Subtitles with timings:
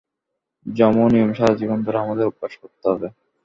[0.65, 3.07] যম ও নিয়ম সারা জীবন ধরে আমাদের অভ্যাস করতে হবে।